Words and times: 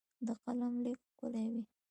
د 0.27 0.29
قلم 0.43 0.73
لیک 0.83 0.99
ښکلی 1.09 1.45
وي. 1.51 1.63